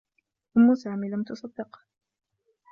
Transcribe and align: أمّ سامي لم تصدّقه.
أمّ 0.57 0.75
سامي 0.75 1.09
لم 1.09 1.23
تصدّقه. 1.23 1.79